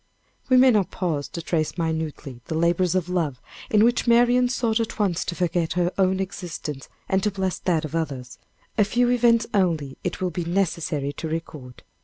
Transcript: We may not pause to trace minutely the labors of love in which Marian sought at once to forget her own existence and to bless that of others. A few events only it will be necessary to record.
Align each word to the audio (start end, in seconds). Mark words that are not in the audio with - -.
We 0.49 0.57
may 0.57 0.71
not 0.71 0.89
pause 0.89 1.27
to 1.27 1.43
trace 1.43 1.77
minutely 1.77 2.41
the 2.47 2.57
labors 2.57 2.95
of 2.95 3.07
love 3.07 3.39
in 3.69 3.83
which 3.83 4.07
Marian 4.07 4.49
sought 4.49 4.79
at 4.79 4.97
once 4.97 5.23
to 5.25 5.35
forget 5.35 5.73
her 5.73 5.91
own 5.95 6.19
existence 6.19 6.89
and 7.07 7.21
to 7.21 7.29
bless 7.29 7.59
that 7.59 7.85
of 7.85 7.93
others. 7.93 8.39
A 8.79 8.83
few 8.83 9.11
events 9.11 9.45
only 9.53 9.99
it 10.03 10.19
will 10.19 10.31
be 10.31 10.43
necessary 10.43 11.13
to 11.13 11.27
record. 11.27 11.83